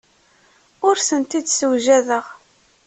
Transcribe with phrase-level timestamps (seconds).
[0.87, 2.25] Ur tent-id-ssewjadeɣ.